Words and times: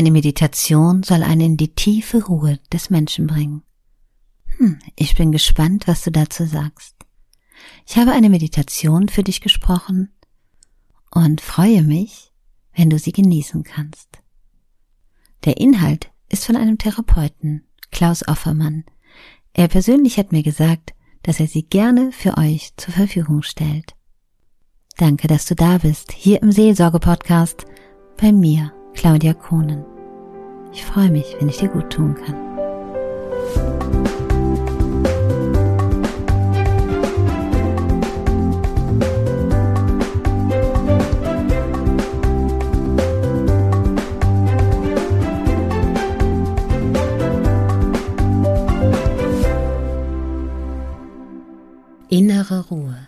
Eine 0.00 0.12
Meditation 0.12 1.02
soll 1.02 1.22
einen 1.22 1.42
in 1.42 1.56
die 1.58 1.74
tiefe 1.74 2.24
Ruhe 2.24 2.58
des 2.72 2.88
Menschen 2.88 3.26
bringen. 3.26 3.64
Hm, 4.56 4.78
ich 4.96 5.14
bin 5.14 5.30
gespannt, 5.30 5.86
was 5.86 6.02
du 6.04 6.10
dazu 6.10 6.46
sagst. 6.46 6.96
Ich 7.86 7.98
habe 7.98 8.12
eine 8.12 8.30
Meditation 8.30 9.10
für 9.10 9.22
dich 9.22 9.42
gesprochen 9.42 10.10
und 11.10 11.42
freue 11.42 11.82
mich, 11.82 12.32
wenn 12.74 12.88
du 12.88 12.98
sie 12.98 13.12
genießen 13.12 13.62
kannst. 13.62 14.08
Der 15.44 15.58
Inhalt 15.58 16.10
ist 16.30 16.46
von 16.46 16.56
einem 16.56 16.78
Therapeuten, 16.78 17.66
Klaus 17.92 18.26
Offermann. 18.26 18.84
Er 19.52 19.68
persönlich 19.68 20.16
hat 20.16 20.32
mir 20.32 20.42
gesagt, 20.42 20.94
dass 21.24 21.40
er 21.40 21.46
sie 21.46 21.64
gerne 21.64 22.10
für 22.10 22.38
euch 22.38 22.72
zur 22.78 22.94
Verfügung 22.94 23.42
stellt. 23.42 23.94
Danke, 24.96 25.28
dass 25.28 25.44
du 25.44 25.54
da 25.54 25.76
bist, 25.76 26.10
hier 26.10 26.40
im 26.40 26.52
Seelsorge-Podcast, 26.52 27.66
bei 28.16 28.32
mir, 28.32 28.72
Claudia 28.94 29.34
Kohnen. 29.34 29.84
Ich 30.72 30.84
freue 30.84 31.10
mich, 31.10 31.36
wenn 31.38 31.48
ich 31.48 31.58
dir 31.58 31.68
gut 31.68 31.90
tun 31.90 32.14
kann. 32.14 32.50
Innere 52.12 52.66
Ruhe. 52.68 52.98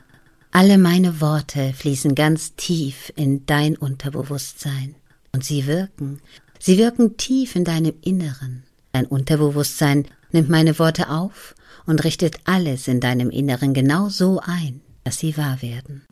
Alle 0.53 0.79
meine 0.79 1.21
Worte 1.21 1.73
fließen 1.73 2.15
ganz 2.15 2.55
tief 2.55 3.13
in 3.17 3.45
dein 3.47 3.77
Unterbewusstsein. 3.77 4.95
Und 5.33 5.45
sie 5.45 5.67
wirken. 5.67 6.21
Sie 6.59 6.79
wirken 6.79 7.17
tief 7.17 7.57
in 7.57 7.65
deinem 7.65 7.95
Inneren. 8.03 8.65
Dein 8.93 9.07
Unterbewusstsein 9.07 10.07
nimmt 10.31 10.49
meine 10.49 10.79
Worte 10.79 11.09
auf 11.09 11.55
und 11.87 12.05
richtet 12.05 12.37
alles 12.45 12.89
in 12.89 13.01
deinem 13.01 13.31
Inneren 13.31 13.75
genau 13.75 14.09
so 14.09 14.41
ein, 14.45 14.81
dass 15.05 15.19
sie 15.19 15.37
wahr 15.37 15.63
werden. 15.63 16.03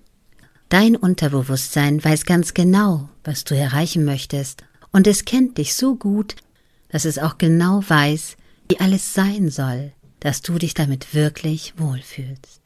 Dein 0.69 0.97
Unterbewusstsein 0.97 2.03
weiß 2.03 2.25
ganz 2.25 2.55
genau, 2.55 3.09
was 3.25 3.45
du 3.45 3.57
erreichen 3.57 4.05
möchtest, 4.05 4.65
und 4.93 5.07
es 5.07 5.25
kennt 5.25 5.59
dich 5.59 5.75
so 5.75 5.95
gut, 5.95 6.37
dass 6.89 7.05
es 7.05 7.19
auch 7.19 7.39
genau 7.39 7.83
weiß, 7.87 8.37
wie 8.69 8.81
alles 8.81 9.15
sein 9.15 9.51
soll, 9.51 9.93
dass 10.19 10.43
du 10.43 10.59
dich 10.59 10.75
damit 10.75 11.15
wirklich 11.15 11.75
wohlfühlst 11.77 12.61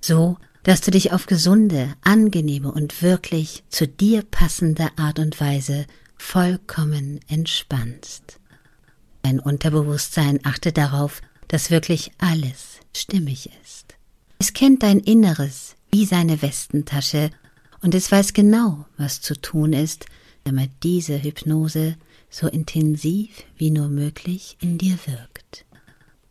so 0.00 0.38
dass 0.62 0.80
du 0.80 0.90
dich 0.90 1.12
auf 1.12 1.26
gesunde, 1.26 1.94
angenehme 2.02 2.70
und 2.70 3.02
wirklich 3.02 3.62
zu 3.68 3.86
dir 3.86 4.22
passende 4.22 4.88
Art 4.96 5.18
und 5.18 5.40
Weise 5.40 5.86
vollkommen 6.16 7.20
entspannst. 7.28 8.38
Dein 9.22 9.40
Unterbewusstsein 9.40 10.40
achtet 10.44 10.76
darauf, 10.76 11.22
dass 11.48 11.70
wirklich 11.70 12.12
alles 12.18 12.78
stimmig 12.94 13.50
ist. 13.62 13.96
Es 14.38 14.52
kennt 14.52 14.82
dein 14.82 15.00
Inneres 15.00 15.74
wie 15.90 16.04
seine 16.04 16.40
Westentasche 16.42 17.30
und 17.82 17.94
es 17.94 18.10
weiß 18.10 18.32
genau, 18.32 18.86
was 18.96 19.20
zu 19.20 19.34
tun 19.34 19.72
ist, 19.72 20.06
damit 20.44 20.70
diese 20.82 21.22
Hypnose 21.22 21.96
so 22.30 22.46
intensiv 22.46 23.44
wie 23.56 23.70
nur 23.70 23.88
möglich 23.88 24.56
in 24.60 24.78
dir 24.78 24.98
wirkt. 25.06 25.64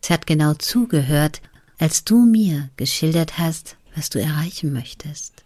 Es 0.02 0.10
hat 0.10 0.26
genau 0.26 0.54
zugehört, 0.54 1.42
als 1.78 2.04
du 2.04 2.26
mir 2.26 2.70
geschildert 2.78 3.38
hast, 3.38 3.78
was 4.00 4.10
du 4.10 4.22
erreichen 4.22 4.72
möchtest. 4.72 5.44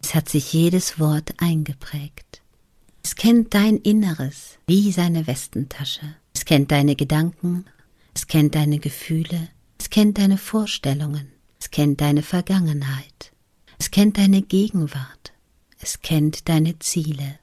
Es 0.00 0.14
hat 0.14 0.28
sich 0.28 0.52
jedes 0.52 1.00
Wort 1.00 1.34
eingeprägt. 1.38 2.40
Es 3.02 3.16
kennt 3.16 3.52
dein 3.52 3.78
Inneres 3.78 4.58
wie 4.68 4.92
seine 4.92 5.26
Westentasche. 5.26 6.14
Es 6.32 6.44
kennt 6.44 6.70
deine 6.70 6.94
Gedanken, 6.94 7.64
es 8.14 8.28
kennt 8.28 8.54
deine 8.54 8.78
Gefühle, 8.78 9.48
es 9.76 9.90
kennt 9.90 10.18
deine 10.18 10.38
Vorstellungen, 10.38 11.32
es 11.58 11.72
kennt 11.72 12.00
deine 12.00 12.22
Vergangenheit, 12.22 13.32
es 13.80 13.90
kennt 13.90 14.18
deine 14.18 14.42
Gegenwart, 14.42 15.32
es 15.80 16.00
kennt 16.00 16.48
deine 16.48 16.78
Ziele. 16.78 17.40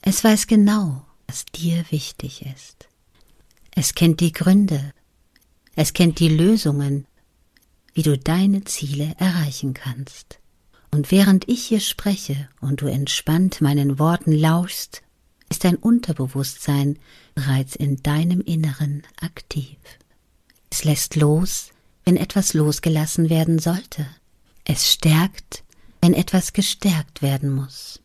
Es 0.00 0.24
weiß 0.24 0.46
genau, 0.46 1.04
was 1.26 1.44
dir 1.44 1.84
wichtig 1.90 2.46
ist. 2.46 2.88
Es 3.72 3.94
kennt 3.94 4.20
die 4.20 4.32
Gründe, 4.32 4.92
es 5.76 5.92
kennt 5.92 6.20
die 6.20 6.30
Lösungen 6.30 7.06
wie 7.94 8.02
du 8.02 8.18
deine 8.18 8.64
Ziele 8.64 9.14
erreichen 9.18 9.72
kannst. 9.72 10.40
Und 10.90 11.10
während 11.10 11.48
ich 11.48 11.64
hier 11.64 11.80
spreche 11.80 12.48
und 12.60 12.80
du 12.80 12.86
entspannt 12.86 13.60
meinen 13.60 13.98
Worten 13.98 14.32
lauschst, 14.32 15.02
ist 15.48 15.64
dein 15.64 15.76
Unterbewusstsein 15.76 16.98
bereits 17.34 17.76
in 17.76 18.02
deinem 18.02 18.40
Inneren 18.40 19.02
aktiv. 19.20 19.78
Es 20.70 20.84
lässt 20.84 21.16
los, 21.16 21.70
wenn 22.04 22.16
etwas 22.16 22.52
losgelassen 22.54 23.30
werden 23.30 23.58
sollte. 23.58 24.06
Es 24.64 24.90
stärkt, 24.90 25.62
wenn 26.00 26.14
etwas 26.14 26.52
gestärkt 26.52 27.22
werden 27.22 27.52
muss. 27.52 28.00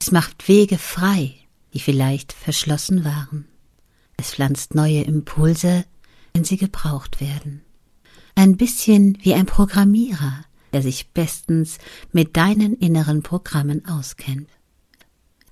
Es 0.00 0.10
macht 0.10 0.48
Wege 0.48 0.78
frei, 0.78 1.34
die 1.74 1.80
vielleicht 1.80 2.32
verschlossen 2.32 3.04
waren. 3.04 3.46
Es 4.16 4.30
pflanzt 4.30 4.74
neue 4.74 5.02
Impulse, 5.02 5.84
wenn 6.32 6.44
sie 6.44 6.56
gebraucht 6.56 7.20
werden 7.20 7.62
ein 8.38 8.56
bisschen 8.56 9.18
wie 9.22 9.34
ein 9.34 9.46
Programmierer, 9.46 10.44
der 10.72 10.80
sich 10.80 11.08
bestens 11.10 11.78
mit 12.12 12.36
deinen 12.36 12.74
inneren 12.76 13.24
Programmen 13.24 13.84
auskennt. 13.84 14.48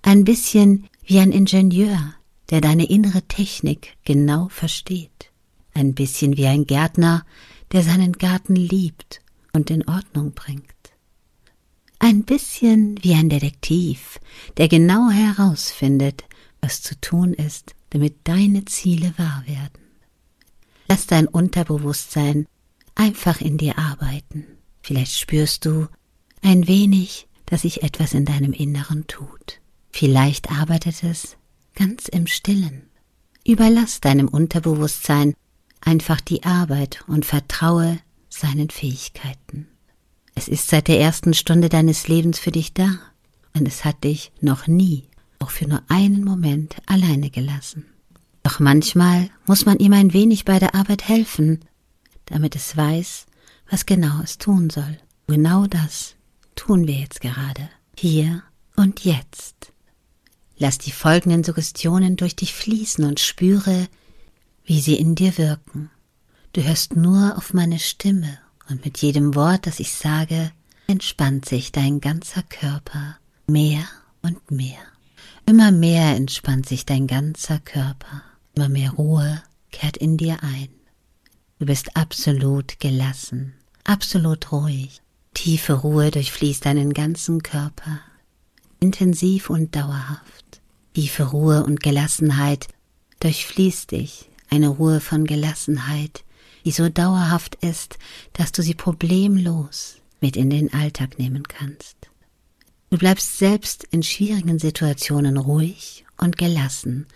Ein 0.03 0.23
bisschen 0.23 0.87
wie 1.05 1.19
ein 1.19 1.33
Ingenieur, 1.33 2.15
der 2.49 2.61
deine 2.61 2.89
innere 2.89 3.23
Technik 3.23 3.97
genau 4.05 4.49
versteht. 4.51 5.33
Ein 5.75 5.95
bisschen 5.95 6.37
wie 6.37 6.47
ein 6.47 6.65
Gärtner, 6.65 7.27
der 7.73 7.83
seinen 7.83 8.13
Garten 8.13 8.55
liebt 8.55 9.21
und 9.53 9.69
in 9.73 9.89
Ordnung 9.89 10.31
bringt. 10.31 10.63
Ein 11.99 12.23
bisschen 12.23 13.03
wie 13.03 13.15
ein 13.15 13.29
Detektiv, 13.29 14.21
der 14.59 14.69
genau 14.69 15.11
herausfindet, 15.11 16.23
was 16.61 16.83
zu 16.83 16.95
tun 17.01 17.35
ist, 17.35 17.75
damit 17.91 18.15
deine 18.23 18.65
Ziele 18.65 19.13
wahr 19.17 19.43
werden. 19.45 19.83
Lass 20.87 21.09
dein 21.09 21.27
Unterbewusstsein 21.27 22.47
einfach 22.97 23.41
in 23.41 23.59
dir 23.59 23.79
arbeiten. 23.79 24.45
Vielleicht 24.83 25.17
spürst 25.19 25.65
du 25.65 25.87
ein 26.43 26.67
wenig, 26.67 27.29
dass 27.47 27.63
sich 27.63 27.83
etwas 27.83 28.13
in 28.13 28.25
deinem 28.25 28.53
Inneren 28.53 29.07
tut. 29.07 29.61
Vielleicht 29.93 30.51
arbeitet 30.51 31.05
es 31.05 31.37
ganz 31.75 32.09
im 32.09 32.27
stillen. 32.27 32.83
Überlass 33.47 34.01
deinem 34.01 34.27
Unterbewusstsein 34.27 35.35
einfach 35.81 36.21
die 36.21 36.43
Arbeit 36.43 37.05
und 37.07 37.25
vertraue 37.25 37.99
seinen 38.29 38.71
Fähigkeiten. 38.71 39.69
Es 40.35 40.49
ist 40.49 40.69
seit 40.69 40.89
der 40.89 41.01
ersten 41.01 41.33
Stunde 41.33 41.69
deines 41.69 42.09
Lebens 42.09 42.39
für 42.39 42.51
dich 42.51 42.75
da 42.75 42.99
und 43.55 43.67
es 43.67 43.85
hat 43.85 44.05
dich 44.05 44.33
noch 44.41 44.67
nie, 44.67 45.05
auch 45.39 45.51
für 45.51 45.67
nur 45.67 45.83
einen 45.89 46.25
Moment, 46.25 46.77
alleine 46.87 47.31
gelassen. 47.31 47.87
Doch 48.43 48.61
manchmal 48.61 49.31
muss 49.47 49.65
man 49.65 49.79
ihm 49.79 49.93
ein 49.93 50.13
wenig 50.13 50.45
bei 50.45 50.59
der 50.59 50.75
Arbeit 50.75 51.09
helfen 51.09 51.61
damit 52.27 52.55
es 52.55 52.77
weiß, 52.77 53.27
was 53.71 53.87
genau 53.87 54.21
es 54.23 54.39
tun 54.39 54.71
soll. 54.71 54.99
Genau 55.27 55.67
das 55.67 56.15
tun 56.55 56.87
wir 56.87 56.95
jetzt 56.95 57.21
gerade, 57.21 57.69
hier 57.97 58.43
und 58.77 59.05
jetzt. 59.05 59.73
Lass 60.59 60.79
die 60.79 60.93
folgenden 60.93 61.45
Suggestionen 61.45 62.17
durch 62.17 62.37
dich 62.37 62.55
fließen 62.55 63.05
und 63.05 63.21
spüre, 63.21 63.89
wie 64.65 64.81
sie 64.81 64.97
in 64.97 65.15
dir 65.15 65.37
wirken. 65.39 65.91
Du 66.53 66.63
hörst 66.63 66.97
nur 66.97 67.37
auf 67.37 67.53
meine 67.53 67.79
Stimme 67.79 68.39
und 68.69 68.85
mit 68.85 68.99
jedem 68.99 69.35
Wort, 69.35 69.67
das 69.67 69.81
ich 69.81 69.93
sage, 69.93 70.51
entspannt 70.87 71.45
sich 71.45 71.73
dein 71.73 72.01
ganzer 72.01 72.43
Körper 72.43 73.19
mehr 73.47 73.85
und 74.23 74.51
mehr. 74.51 74.79
Immer 75.45 75.71
mehr 75.71 76.17
entspannt 76.17 76.67
sich 76.67 76.87
dein 76.87 77.07
ganzer 77.07 77.61
Körper. 77.61 78.23
Immer 78.55 78.69
mehr 78.69 78.91
Ruhe 78.93 79.43
kehrt 79.71 79.97
in 79.97 80.17
dir 80.17 80.43
ein. 80.43 80.69
Du 81.59 81.65
bist 81.65 81.97
absolut 81.97 82.81
gelassen, 82.81 83.55
absolut 83.85 84.53
ruhig. 84.53 85.01
Tiefe 85.33 85.73
Ruhe 85.73 86.11
durchfließt 86.11 86.67
deinen 86.67 86.93
ganzen 86.93 87.43
Körper, 87.43 88.01
intensiv 88.79 89.49
und 89.49 89.75
dauerhaft. 89.75 90.61
Tiefe 90.93 91.25
Ruhe 91.25 91.65
und 91.65 91.83
Gelassenheit 91.83 92.69
durchfließt 93.21 93.91
dich, 93.91 94.29
eine 94.51 94.69
Ruhe 94.69 95.01
von 95.01 95.25
Gelassenheit, 95.25 96.25
die 96.67 96.73
so 96.73 96.91
dauerhaft 96.91 97.55
ist, 97.57 97.99
dass 98.35 98.53
du 98.53 98.63
sie 98.63 98.75
problemlos 98.75 99.97
mit 100.21 100.37
in 100.37 100.51
den 100.51 100.75
Alltag 100.75 101.19
nehmen 101.19 101.45
kannst. 101.45 101.97
Du 102.91 102.99
bleibst 102.99 103.39
selbst 103.39 103.85
in 103.85 104.03
schwierigen 104.03 104.59
Situationen 104.59 105.39
ruhig 105.39 106.05
und 106.19 106.37
gelassen 106.37 107.07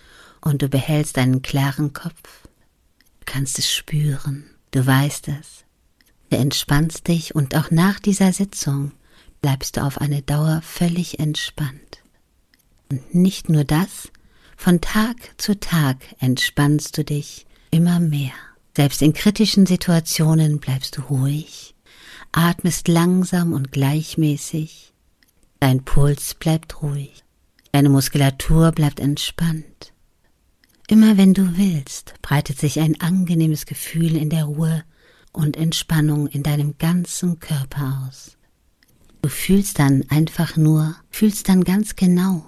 und 0.40 0.62
du 0.62 0.68
behältst 0.68 1.18
einen 1.18 1.42
klaren 1.42 1.92
Kopf 1.92 2.48
kannst 3.30 3.60
es 3.60 3.72
spüren, 3.72 4.44
du 4.72 4.84
weißt 4.84 5.28
es. 5.28 5.64
Du 6.30 6.36
entspannst 6.36 7.06
dich 7.06 7.34
und 7.36 7.54
auch 7.54 7.70
nach 7.70 8.00
dieser 8.00 8.32
Sitzung 8.32 8.90
bleibst 9.40 9.76
du 9.76 9.82
auf 9.82 10.00
eine 10.00 10.20
Dauer 10.20 10.62
völlig 10.64 11.20
entspannt. 11.20 12.02
Und 12.90 13.14
nicht 13.14 13.48
nur 13.48 13.62
das, 13.62 14.10
Von 14.56 14.82
Tag 14.82 15.16
zu 15.38 15.58
Tag 15.58 15.96
entspannst 16.18 16.98
du 16.98 17.02
dich 17.02 17.46
immer 17.70 17.98
mehr. 17.98 18.34
Selbst 18.76 19.00
in 19.00 19.14
kritischen 19.14 19.64
Situationen 19.64 20.58
bleibst 20.58 20.98
du 20.98 21.02
ruhig, 21.02 21.74
atmest 22.32 22.86
langsam 22.86 23.54
und 23.54 23.72
gleichmäßig, 23.72 24.92
dein 25.60 25.82
Puls 25.84 26.34
bleibt 26.34 26.82
ruhig, 26.82 27.24
deine 27.72 27.88
Muskulatur 27.88 28.72
bleibt 28.72 29.00
entspannt. 29.00 29.89
Immer 30.90 31.16
wenn 31.16 31.34
du 31.34 31.56
willst, 31.56 32.14
breitet 32.20 32.58
sich 32.58 32.80
ein 32.80 33.00
angenehmes 33.00 33.64
Gefühl 33.64 34.16
in 34.16 34.28
der 34.28 34.46
Ruhe 34.46 34.82
und 35.30 35.56
Entspannung 35.56 36.26
in 36.26 36.42
deinem 36.42 36.78
ganzen 36.78 37.38
Körper 37.38 38.08
aus. 38.08 38.36
Du 39.22 39.28
fühlst 39.28 39.78
dann 39.78 40.04
einfach 40.08 40.56
nur, 40.56 40.96
fühlst 41.08 41.48
dann 41.48 41.62
ganz 41.62 41.94
genau. 41.94 42.44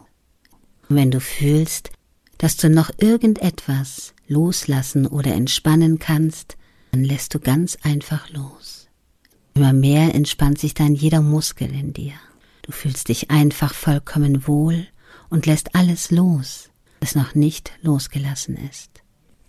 Und 0.88 0.96
wenn 0.96 1.12
du 1.12 1.20
fühlst, 1.20 1.90
dass 2.38 2.56
du 2.56 2.68
noch 2.68 2.90
irgendetwas 2.98 4.12
loslassen 4.26 5.06
oder 5.06 5.34
entspannen 5.34 6.00
kannst, 6.00 6.56
dann 6.90 7.04
lässt 7.04 7.34
du 7.34 7.38
ganz 7.38 7.78
einfach 7.82 8.28
los. 8.30 8.88
Immer 9.54 9.72
mehr 9.72 10.16
entspannt 10.16 10.58
sich 10.58 10.74
dann 10.74 10.96
jeder 10.96 11.20
Muskel 11.20 11.72
in 11.72 11.92
dir. 11.92 12.14
Du 12.62 12.72
fühlst 12.72 13.08
dich 13.08 13.30
einfach 13.30 13.72
vollkommen 13.72 14.48
wohl 14.48 14.88
und 15.30 15.46
lässt 15.46 15.76
alles 15.76 16.10
los, 16.10 16.71
das 17.02 17.16
noch 17.16 17.34
nicht 17.34 17.72
losgelassen 17.82 18.56
ist. 18.70 19.02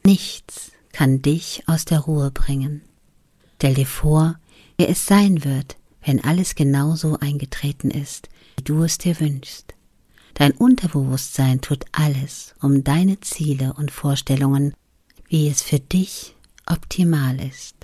Nichts 0.03 0.71
kann 0.91 1.21
dich 1.21 1.61
aus 1.67 1.85
der 1.85 1.99
Ruhe 1.99 2.31
bringen. 2.31 2.81
Stell 3.57 3.75
dir 3.75 3.85
vor, 3.85 4.39
wie 4.75 4.87
es 4.87 5.05
sein 5.05 5.45
wird, 5.45 5.77
wenn 6.03 6.23
alles 6.23 6.55
genauso 6.55 7.19
eingetreten 7.19 7.91
ist, 7.91 8.27
wie 8.57 8.63
du 8.63 8.81
es 8.81 8.97
dir 8.97 9.19
wünschst. 9.19 9.75
Dein 10.33 10.53
Unterbewusstsein 10.53 11.61
tut 11.61 11.85
alles, 11.91 12.55
um 12.59 12.83
deine 12.83 13.19
Ziele 13.19 13.73
und 13.73 13.91
Vorstellungen, 13.91 14.73
wie 15.27 15.47
es 15.47 15.61
für 15.61 15.79
dich 15.79 16.35
optimal 16.65 17.39
ist. 17.39 17.75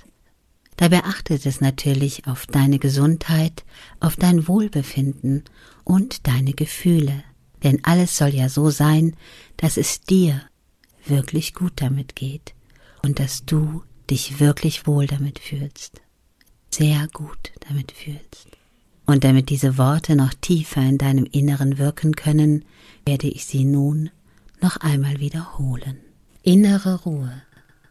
Dabei 0.78 1.04
achtet 1.04 1.46
es 1.46 1.60
natürlich 1.60 2.26
auf 2.26 2.44
deine 2.46 2.80
Gesundheit, 2.80 3.64
auf 4.00 4.16
dein 4.16 4.48
Wohlbefinden 4.48 5.44
und 5.84 6.26
deine 6.26 6.54
Gefühle, 6.54 7.22
denn 7.62 7.84
alles 7.84 8.16
soll 8.16 8.30
ja 8.30 8.48
so 8.48 8.70
sein, 8.70 9.16
dass 9.56 9.76
es 9.76 10.00
dir 10.00 10.42
wirklich 11.06 11.54
gut 11.54 11.74
damit 11.76 12.16
geht 12.16 12.54
und 13.02 13.18
dass 13.18 13.44
du 13.44 13.82
dich 14.10 14.40
wirklich 14.40 14.86
wohl 14.86 15.06
damit 15.06 15.38
fühlst, 15.38 16.00
sehr 16.70 17.08
gut 17.12 17.52
damit 17.68 17.92
fühlst. 17.92 18.48
Und 19.06 19.24
damit 19.24 19.50
diese 19.50 19.76
Worte 19.78 20.14
noch 20.14 20.34
tiefer 20.34 20.82
in 20.82 20.98
deinem 20.98 21.24
Inneren 21.24 21.78
wirken 21.78 22.14
können, 22.14 22.64
werde 23.04 23.28
ich 23.28 23.44
sie 23.44 23.64
nun 23.64 24.10
noch 24.60 24.76
einmal 24.76 25.18
wiederholen. 25.18 25.98
Innere 26.42 27.02
Ruhe. 27.02 27.42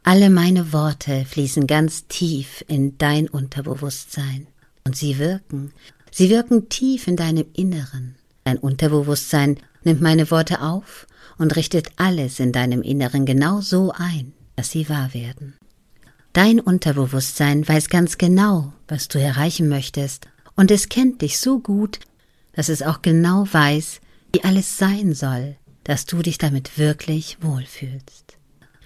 Alle 0.03 0.29
meine 0.29 0.71
Worte 0.71 1.25
fließen 1.25 1.67
ganz 1.67 2.07
tief 2.07 2.63
in 2.67 2.97
dein 2.97 3.27
Unterbewusstsein 3.27 4.47
und 4.85 4.95
sie 4.95 5.19
wirken, 5.19 5.73
sie 6.09 6.29
wirken 6.29 6.69
tief 6.69 7.07
in 7.07 7.15
deinem 7.15 7.45
Inneren. 7.53 8.15
Dein 8.49 8.57
Unterbewusstsein 8.57 9.59
nimmt 9.83 10.01
meine 10.01 10.31
Worte 10.31 10.63
auf 10.63 11.05
und 11.37 11.55
richtet 11.55 11.89
alles 11.97 12.39
in 12.39 12.51
deinem 12.51 12.81
Inneren 12.81 13.27
genau 13.27 13.61
so 13.61 13.93
ein, 13.95 14.33
dass 14.55 14.71
sie 14.71 14.89
wahr 14.89 15.13
werden. 15.13 15.53
Dein 16.33 16.59
Unterbewusstsein 16.59 17.67
weiß 17.67 17.89
ganz 17.89 18.17
genau, 18.17 18.73
was 18.87 19.07
du 19.07 19.19
erreichen 19.19 19.69
möchtest, 19.69 20.25
und 20.55 20.71
es 20.71 20.89
kennt 20.89 21.21
dich 21.21 21.37
so 21.37 21.59
gut, 21.59 21.99
dass 22.53 22.69
es 22.69 22.81
auch 22.81 23.03
genau 23.03 23.45
weiß, 23.51 24.01
wie 24.33 24.43
alles 24.43 24.79
sein 24.79 25.13
soll, 25.13 25.55
dass 25.83 26.07
du 26.07 26.23
dich 26.23 26.39
damit 26.39 26.79
wirklich 26.79 27.37
wohlfühlst. 27.41 28.39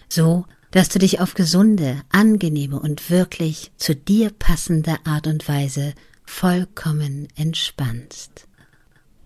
So, 0.09 0.43
dass 0.71 0.89
du 0.89 0.99
dich 0.99 1.21
auf 1.21 1.35
gesunde, 1.35 2.01
angenehme 2.09 2.81
und 2.81 3.09
wirklich 3.09 3.71
zu 3.77 3.95
dir 3.95 4.29
passende 4.29 4.97
Art 5.05 5.25
und 5.25 5.47
Weise 5.47 5.93
vollkommen 6.25 7.29
entspannst. 7.37 8.49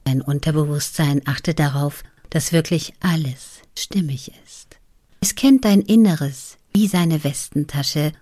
Dein 0.07 0.21
Unterbewusstsein 0.21 1.21
achtet 1.25 1.59
darauf, 1.59 2.01
dass 2.29 2.53
wirklich 2.53 2.93
alles 3.01 3.59
stimmig 3.77 4.31
ist. 4.45 4.77
Es 5.19 5.35
kennt 5.35 5.65
dein 5.65 5.81
Inneres 5.81 6.57
wie 6.73 6.87
seine 6.87 7.25
Westentasche 7.25 8.13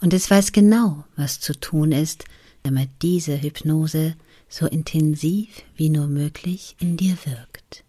und 0.00 0.14
es 0.14 0.30
weiß 0.30 0.52
genau, 0.52 1.04
was 1.16 1.40
zu 1.40 1.52
tun 1.52 1.92
ist, 1.92 2.24
damit 2.62 2.88
diese 3.02 3.42
Hypnose 3.42 4.16
so 4.48 4.66
intensiv 4.66 5.50
wie 5.76 5.90
nur 5.90 6.06
möglich 6.06 6.76
in 6.80 6.96
dir 6.96 7.14
wirkt. 7.26 7.84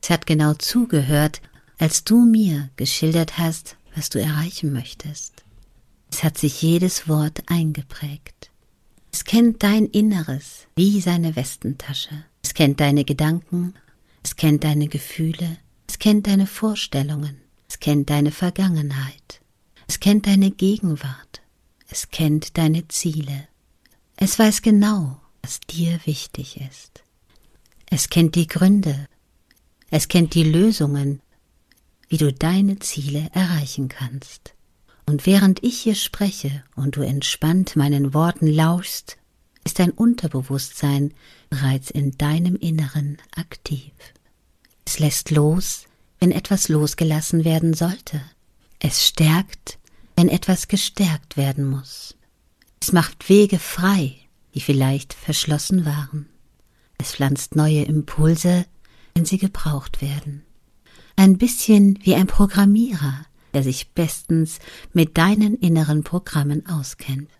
Es 0.00 0.10
hat 0.10 0.24
genau 0.28 0.54
zugehört, 0.54 1.42
als 1.78 2.04
du 2.04 2.24
mir 2.24 2.70
geschildert 2.76 3.38
hast, 3.38 3.76
was 3.96 4.08
du 4.08 4.20
erreichen 4.20 4.72
möchtest. 4.72 5.42
Es 6.12 6.22
hat 6.22 6.38
sich 6.38 6.62
jedes 6.62 7.08
Wort 7.08 7.42
eingeprägt. 7.48 8.52
Es 9.10 9.24
kennt 9.24 9.64
dein 9.64 9.86
Inneres 9.86 10.68
wie 10.76 11.00
seine 11.00 11.34
Westentasche. 11.34 12.24
Es 12.54 12.58
kennt 12.58 12.78
deine 12.78 13.04
Gedanken, 13.04 13.74
es 14.22 14.36
kennt 14.36 14.62
deine 14.62 14.86
Gefühle, 14.86 15.56
es 15.88 15.98
kennt 15.98 16.28
deine 16.28 16.46
Vorstellungen, 16.46 17.40
es 17.68 17.80
kennt 17.80 18.10
deine 18.10 18.30
Vergangenheit. 18.30 19.40
Es 19.88 19.98
kennt 19.98 20.28
deine 20.28 20.52
Gegenwart. 20.52 21.42
Es 21.88 22.10
kennt 22.10 22.56
deine 22.56 22.86
Ziele. 22.86 23.48
Es 24.14 24.38
weiß 24.38 24.62
genau, 24.62 25.20
was 25.42 25.58
dir 25.68 25.98
wichtig 26.04 26.60
ist. 26.60 27.02
Es 27.90 28.08
kennt 28.08 28.36
die 28.36 28.46
Gründe. 28.46 29.08
Es 29.90 30.06
kennt 30.06 30.34
die 30.34 30.44
Lösungen, 30.44 31.22
wie 32.06 32.18
du 32.18 32.32
deine 32.32 32.78
Ziele 32.78 33.30
erreichen 33.32 33.88
kannst. 33.88 34.54
Und 35.06 35.26
während 35.26 35.64
ich 35.64 35.80
hier 35.80 35.96
spreche 35.96 36.62
und 36.76 36.94
du 36.94 37.02
entspannt 37.02 37.74
meinen 37.74 38.14
Worten 38.14 38.46
lauschst, 38.46 39.16
ist 39.64 39.78
dein 39.78 39.90
Unterbewusstsein 39.90 41.14
bereits 41.50 41.90
in 41.90 42.16
deinem 42.18 42.56
Inneren 42.56 43.18
aktiv. 43.34 43.92
Es 44.84 44.98
lässt 44.98 45.30
los, 45.30 45.86
wenn 46.20 46.30
etwas 46.30 46.68
losgelassen 46.68 47.44
werden 47.44 47.74
sollte. 47.74 48.20
Es 48.78 49.06
stärkt, 49.06 49.78
wenn 50.16 50.28
etwas 50.28 50.68
gestärkt 50.68 51.36
werden 51.36 51.66
muss. 51.66 52.16
Es 52.80 52.92
macht 52.92 53.28
Wege 53.28 53.58
frei, 53.58 54.16
die 54.54 54.60
vielleicht 54.60 55.14
verschlossen 55.14 55.84
waren. 55.84 56.28
Es 56.98 57.12
pflanzt 57.12 57.56
neue 57.56 57.82
Impulse, 57.82 58.66
wenn 59.14 59.24
sie 59.24 59.38
gebraucht 59.38 60.02
werden. 60.02 60.44
Ein 61.16 61.38
bisschen 61.38 61.98
wie 62.02 62.14
ein 62.14 62.26
Programmierer, 62.26 63.26
der 63.52 63.62
sich 63.62 63.92
bestens 63.92 64.58
mit 64.92 65.16
deinen 65.16 65.56
inneren 65.56 66.02
Programmen 66.02 66.66
auskennt. 66.66 67.30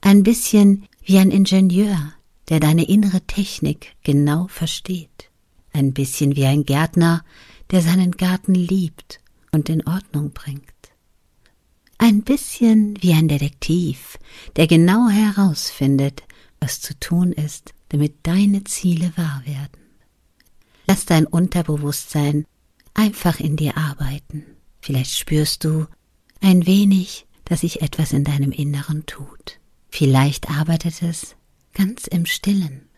Ein 0.00 0.22
bisschen 0.22 0.86
wie 1.02 1.18
ein 1.18 1.30
Ingenieur, 1.30 2.12
der 2.48 2.60
deine 2.60 2.84
innere 2.84 3.20
Technik 3.22 3.94
genau 4.02 4.48
versteht. 4.48 5.30
Ein 5.72 5.92
bisschen 5.92 6.36
wie 6.36 6.46
ein 6.46 6.64
Gärtner, 6.64 7.24
der 7.70 7.80
seinen 7.80 8.12
Garten 8.12 8.54
liebt 8.54 9.20
und 9.52 9.68
in 9.68 9.86
Ordnung 9.86 10.32
bringt. 10.32 10.64
Ein 11.98 12.22
bisschen 12.22 13.00
wie 13.02 13.12
ein 13.12 13.28
Detektiv, 13.28 14.18
der 14.56 14.66
genau 14.66 15.08
herausfindet, 15.08 16.22
was 16.58 16.80
zu 16.80 16.98
tun 16.98 17.32
ist, 17.32 17.74
damit 17.90 18.14
deine 18.22 18.64
Ziele 18.64 19.12
wahr 19.16 19.42
werden. 19.44 19.80
Lass 20.86 21.04
dein 21.04 21.26
Unterbewusstsein 21.26 22.46
einfach 22.94 23.38
in 23.38 23.56
dir 23.56 23.76
arbeiten. 23.76 24.44
Vielleicht 24.80 25.16
spürst 25.16 25.64
du 25.64 25.86
ein 26.40 26.66
wenig, 26.66 27.26
dass 27.44 27.60
sich 27.60 27.82
etwas 27.82 28.12
in 28.12 28.24
deinem 28.24 28.50
Inneren 28.50 29.06
tut. 29.06 29.59
Vielleicht 29.90 30.50
arbeitet 30.50 31.02
es 31.02 31.36
ganz 31.74 32.06
im 32.06 32.26
stillen. 32.26 32.88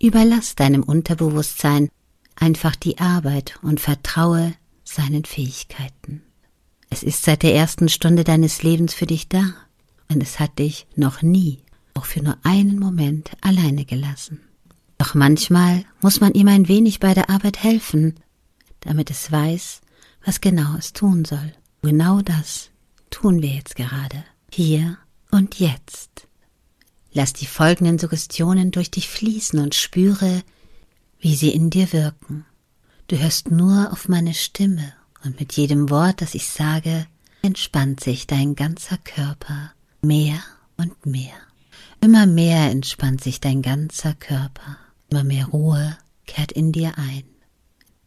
Überlass 0.00 0.54
deinem 0.54 0.82
Unterbewusstsein 0.82 1.88
einfach 2.36 2.76
die 2.76 2.98
Arbeit 2.98 3.58
und 3.62 3.80
vertraue 3.80 4.54
seinen 4.84 5.24
Fähigkeiten. 5.24 6.22
Es 6.90 7.02
ist 7.02 7.24
seit 7.24 7.42
der 7.42 7.54
ersten 7.54 7.88
Stunde 7.88 8.24
deines 8.24 8.62
Lebens 8.62 8.94
für 8.94 9.06
dich 9.06 9.28
da 9.28 9.54
und 10.08 10.22
es 10.22 10.38
hat 10.38 10.58
dich 10.58 10.86
noch 10.94 11.22
nie, 11.22 11.62
auch 11.94 12.04
für 12.04 12.22
nur 12.22 12.38
einen 12.44 12.78
Moment, 12.78 13.30
alleine 13.40 13.84
gelassen. 13.84 14.40
Doch 14.98 15.14
manchmal 15.14 15.84
muss 16.00 16.20
man 16.20 16.32
ihm 16.32 16.48
ein 16.48 16.68
wenig 16.68 17.00
bei 17.00 17.12
der 17.12 17.28
Arbeit 17.28 17.62
helfen, 17.62 18.14
damit 18.80 19.10
es 19.10 19.30
weiß, 19.30 19.80
was 20.24 20.40
genau 20.40 20.76
es 20.76 20.92
tun 20.92 21.24
soll. 21.24 21.52
Genau 21.82 22.20
das 22.20 22.70
tun 23.10 23.42
wir 23.42 23.50
jetzt 23.50 23.76
gerade, 23.76 24.24
hier 24.50 24.98
und 25.30 25.58
jetzt. 25.58 26.25
Lass 27.16 27.32
die 27.32 27.46
folgenden 27.46 27.98
Suggestionen 27.98 28.72
durch 28.72 28.90
dich 28.90 29.08
fließen 29.08 29.58
und 29.58 29.74
spüre, 29.74 30.42
wie 31.18 31.34
sie 31.34 31.48
in 31.48 31.70
dir 31.70 31.90
wirken. 31.94 32.44
Du 33.08 33.16
hörst 33.16 33.50
nur 33.50 33.90
auf 33.90 34.10
meine 34.10 34.34
Stimme 34.34 34.92
und 35.24 35.40
mit 35.40 35.54
jedem 35.54 35.88
Wort, 35.88 36.20
das 36.20 36.34
ich 36.34 36.46
sage, 36.46 37.06
entspannt 37.40 38.00
sich 38.00 38.26
dein 38.26 38.54
ganzer 38.54 38.98
Körper 38.98 39.72
mehr 40.02 40.42
und 40.76 41.06
mehr. 41.06 41.32
Immer 42.02 42.26
mehr 42.26 42.70
entspannt 42.70 43.24
sich 43.24 43.40
dein 43.40 43.62
ganzer 43.62 44.12
Körper, 44.12 44.76
immer 45.08 45.24
mehr 45.24 45.46
Ruhe 45.46 45.96
kehrt 46.26 46.52
in 46.52 46.70
dir 46.70 46.98
ein. 46.98 47.24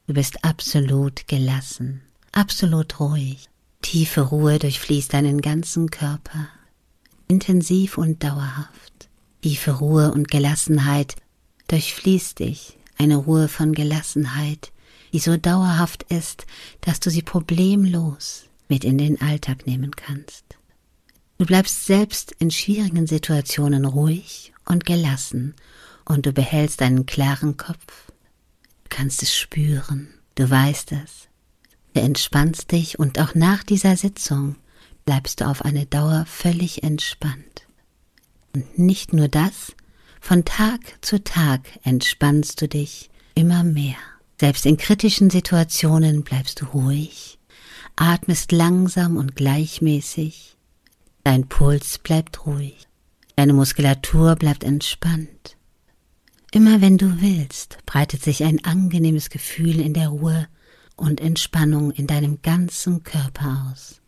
Du 0.05 0.13
bist 0.13 0.45
absolut 0.45 1.27
gelassen, 1.27 2.03
absolut 2.31 2.99
ruhig. 2.99 3.49
Tiefe 3.81 4.21
Ruhe 4.21 4.59
durchfließt 4.59 5.13
deinen 5.13 5.41
ganzen 5.41 5.89
Körper, 5.89 6.49
intensiv 7.29 7.97
und 7.97 8.21
dauerhaft. 8.23 9.07
Tiefe 9.41 9.71
Ruhe 9.71 10.11
und 10.11 10.29
Gelassenheit 10.29 11.15
durchfließt 11.69 12.39
dich, 12.39 12.77
eine 12.97 13.15
Ruhe 13.15 13.47
von 13.47 13.71
Gelassenheit, 13.71 14.73
die 15.13 15.19
so 15.19 15.37
dauerhaft 15.37 16.03
ist, 16.03 16.45
dass 16.81 16.99
du 16.99 17.09
sie 17.09 17.21
problemlos 17.21 18.45
mit 18.67 18.83
in 18.83 18.97
den 18.97 19.21
Alltag 19.21 19.65
nehmen 19.65 19.95
kannst. 19.95 20.43
Du 21.37 21.45
bleibst 21.45 21.85
selbst 21.85 22.33
in 22.39 22.51
schwierigen 22.51 23.07
Situationen 23.07 23.85
ruhig 23.85 24.51
und 24.65 24.85
gelassen 24.85 25.55
und 26.03 26.25
du 26.25 26.33
behältst 26.33 26.81
einen 26.81 27.05
klaren 27.05 27.55
Kopf. 27.55 28.11
Du 28.83 28.89
kannst 28.89 29.23
es 29.23 29.33
spüren, 29.33 30.09
du 30.35 30.49
weißt 30.49 30.91
es. 30.91 31.29
Du 31.93 32.01
entspannst 32.01 32.71
dich 32.71 32.99
und 32.99 33.19
auch 33.19 33.35
nach 33.35 33.63
dieser 33.63 33.95
Sitzung 33.95 34.57
bleibst 35.09 35.41
du 35.41 35.47
auf 35.47 35.65
eine 35.65 35.87
Dauer 35.87 36.23
völlig 36.27 36.83
entspannt. 36.83 37.65
Und 38.53 38.77
nicht 38.77 39.11
nur 39.11 39.27
das, 39.27 39.75
von 40.21 40.45
Tag 40.45 40.81
zu 41.01 41.23
Tag 41.23 41.61
entspannst 41.81 42.61
du 42.61 42.67
dich 42.67 43.09
immer 43.33 43.63
mehr. 43.63 43.97
Selbst 44.39 44.67
in 44.67 44.77
kritischen 44.77 45.31
Situationen 45.31 46.23
bleibst 46.23 46.61
du 46.61 46.65
ruhig, 46.65 47.39
atmest 47.95 48.51
langsam 48.51 49.17
und 49.17 49.35
gleichmäßig, 49.35 50.57
dein 51.23 51.47
Puls 51.47 51.97
bleibt 51.97 52.45
ruhig, 52.45 52.87
deine 53.35 53.53
Muskulatur 53.53 54.35
bleibt 54.35 54.63
entspannt. 54.63 55.57
Immer 56.51 56.81
wenn 56.81 56.99
du 56.99 57.19
willst, 57.19 57.79
breitet 57.87 58.21
sich 58.21 58.43
ein 58.43 58.63
angenehmes 58.63 59.31
Gefühl 59.31 59.79
in 59.79 59.95
der 59.95 60.09
Ruhe 60.09 60.47
und 60.95 61.19
Entspannung 61.19 61.89
in 61.89 62.05
deinem 62.05 62.43
ganzen 62.43 63.01
Körper 63.01 63.71
aus. 63.71 63.99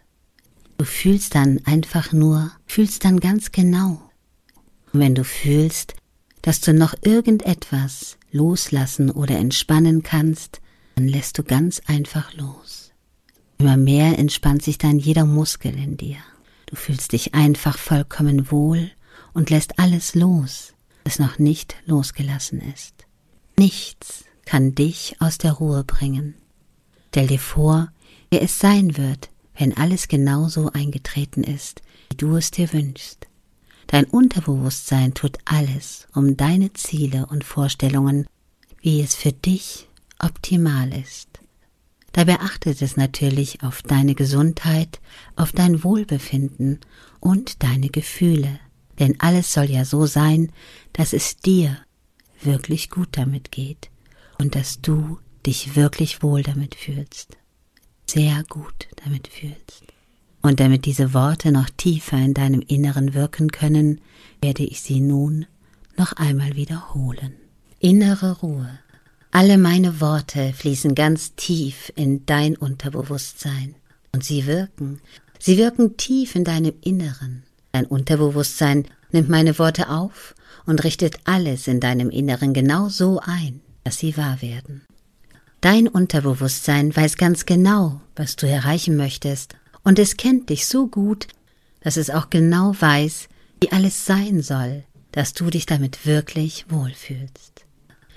Du 0.82 0.86
fühlst 0.86 1.36
dann 1.36 1.60
einfach 1.66 2.12
nur, 2.12 2.50
fühlst 2.66 3.06
dann 3.06 3.20
ganz 3.20 3.52
genau. 3.52 4.02
Und 4.92 5.00
wenn 5.00 5.14
du 5.14 5.24
fühlst, 5.24 5.94
dass 6.42 6.60
du 6.60 6.74
noch 6.74 6.96
irgendetwas 7.04 8.18
loslassen 8.32 9.12
oder 9.12 9.38
entspannen 9.38 10.02
kannst, 10.02 10.60
dann 10.96 11.08
lässt 11.08 11.38
du 11.38 11.44
ganz 11.44 11.84
einfach 11.86 12.34
los. 12.34 12.94
Immer 13.60 13.78
mehr 13.78 14.18
entspannt 14.18 14.64
sich 14.64 14.80
dann 14.80 14.98
jeder 14.98 15.26
Muskel 15.26 15.78
in 15.78 15.98
dir. 15.98 16.18
Du 16.66 16.76
fühlst 16.76 17.12
dich 17.12 17.36
einfach 17.36 17.78
vollkommen 17.78 18.50
wohl 18.50 18.90
und 19.34 19.52
lässt 19.52 19.78
alles 19.78 20.16
los, 20.16 20.74
das 21.04 21.20
noch 21.20 21.38
nicht 21.38 21.76
losgelassen 21.86 22.60
ist. 22.74 23.06
Nichts 23.56 24.26
kann 24.46 24.74
dich 24.74 25.16
aus 25.20 25.38
der 25.38 25.52
Ruhe 25.52 25.84
bringen. 25.84 26.34
Stell 27.10 27.28
dir 27.28 27.38
vor, 27.38 27.90
wie 28.32 28.40
es 28.40 28.58
sein 28.58 28.98
wird, 28.98 29.30
wenn 29.62 29.78
alles 29.78 30.08
genauso 30.08 30.72
eingetreten 30.72 31.44
ist, 31.44 31.84
wie 32.10 32.18
du 32.18 32.36
es 32.36 32.50
dir 32.50 32.74
wünschst. 32.74 33.28
Dein 33.86 34.06
Unterbewusstsein 34.06 35.14
tut 35.14 35.38
alles, 35.46 36.08
um 36.16 36.36
deine 36.36 36.74
Ziele 36.74 37.28
und 37.28 37.44
Vorstellungen, 37.44 38.26
wie 38.82 39.02
es 39.02 39.14
für 39.14 39.32
dich 39.32 39.88
optimal 40.18 40.92
ist. 40.92 41.28
Dabei 42.12 42.40
achtet 42.40 42.82
es 42.82 42.98
natürlich 42.98 43.62
auf 43.62 43.84
deine 43.84 44.16
Gesundheit, 44.16 45.00
auf 45.36 45.52
dein 45.52 45.84
Wohlbefinden 45.84 46.80
und 47.20 47.62
deine 47.62 47.90
Gefühle, 47.90 48.60
denn 48.98 49.20
alles 49.20 49.54
soll 49.54 49.66
ja 49.66 49.86
so 49.86 50.08
sein, 50.08 50.52
dass 50.94 51.14
es 51.14 51.38
dir 51.38 51.78
wirklich 52.42 52.90
gut 52.90 53.10
damit 53.12 53.52
geht 53.52 53.92
und 54.40 54.56
dass 54.56 54.82
du 54.82 55.20
dich 55.46 55.76
wirklich 55.76 56.24
wohl 56.24 56.42
damit 56.42 56.74
fühlst, 56.74 57.38
sehr 58.12 58.44
gut 58.50 58.88
damit 59.04 59.28
fühlst. 59.28 59.84
Und 60.42 60.60
damit 60.60 60.86
diese 60.86 61.14
Worte 61.14 61.52
noch 61.52 61.70
tiefer 61.70 62.18
in 62.18 62.34
deinem 62.34 62.62
Inneren 62.62 63.14
wirken 63.14 63.52
können, 63.52 64.02
werde 64.42 64.64
ich 64.64 64.82
sie 64.82 65.00
nun 65.00 65.46
noch 65.98 66.14
einmal 66.14 66.56
wiederholen. 66.56 67.34
Innere 67.80 68.40
Ruhe. 68.40 68.80
Alle 69.32 69.58
meine 69.58 70.02
Worte 70.02 70.52
fließen 70.54 70.94
ganz 70.94 71.36
tief 71.36 71.92
in 71.96 72.26
dein 72.26 72.58
Unterbewusstsein 72.58 73.76
und 74.14 74.24
sie 74.24 74.46
wirken, 74.46 75.00
sie 75.40 75.58
wirken 75.58 75.96
tief 75.96 76.36
in 76.36 76.44
deinem 76.44 76.74
Inneren. 76.82 77.44
Dein 77.72 77.86
Unterbewusstsein 77.86 78.88
nimmt 79.12 79.30
meine 79.30 79.58
Worte 79.58 79.90
auf 79.90 80.36
und 80.66 80.84
richtet 80.84 81.20
alles 81.24 81.68
in 81.68 81.80
deinem 81.80 82.10
Inneren 82.10 82.54
genau 82.54 82.90
so 82.90 83.22
ein, 83.24 83.62
dass 83.84 84.00
sie 84.00 84.18
wahr 84.18 84.42
werden. 84.42 84.82
Dein 85.62 85.88
Unterbewusstsein 85.88 86.96
weiß 86.96 87.18
ganz 87.18 87.46
genau, 87.46 88.02
was 88.16 88.36
du 88.36 88.48
erreichen 88.48 88.98
möchtest 88.98 89.56
und 89.84 90.00
es 90.00 90.18
kennt 90.18 90.50
dich 90.50 90.66
so 90.66 90.88
gut, 90.88 91.28
dass 91.82 91.98
es 91.98 92.10
auch 92.10 92.32
genau 92.32 92.74
weiß, 92.80 93.30
wie 93.62 93.72
alles 93.72 94.06
sein 94.06 94.42
soll, 94.42 94.84
dass 95.12 95.34
du 95.34 95.52
dich 95.52 95.68
damit 95.68 96.08
wirklich 96.08 96.66
wohlfühlst. 96.70 97.66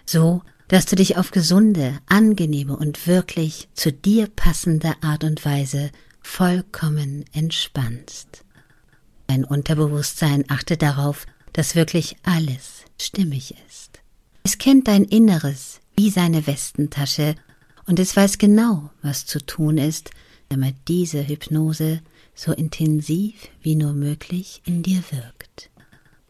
So, 0.07 0.43
dass 0.69 0.87
du 0.87 0.97
dich 0.97 1.19
auf 1.19 1.33
gesunde, 1.33 1.99
angenehme 2.07 2.79
und 2.79 3.07
wirklich 3.07 3.69
zu 3.75 3.93
dir 3.93 4.27
passende 4.35 4.95
Art 5.03 5.23
und 5.23 5.45
Weise 5.45 5.91
vollkommen 6.23 7.27
entspannst. 7.35 8.43
Dein 9.27 9.45
Unterbewusstsein 9.45 10.45
achtet 10.49 10.81
darauf, 10.81 11.27
dass 11.53 11.75
wirklich 11.75 12.17
alles 12.23 12.85
stimmig 12.99 13.55
ist. 13.69 14.01
Es 14.45 14.57
kennt 14.57 14.89
dein 14.89 15.05
Inneres 15.05 15.81
wie 15.97 16.11
seine 16.11 16.47
Westentasche 16.47 17.35
und 17.87 17.99
es 17.99 18.17
weiß 18.17 18.39
genau, 18.39 18.91
was 19.03 19.27
zu 19.27 19.45
tun 19.45 19.79
ist, 19.79 20.11
damit 20.49 20.77
diese 20.89 21.27
Hypnose 21.27 22.01
so 22.35 22.53
intensiv 22.53 23.35
wie 23.63 23.77
nur 23.77 23.93
möglich 23.93 24.63
in 24.65 24.83
dir 24.83 25.03
wirkt. 25.11 25.71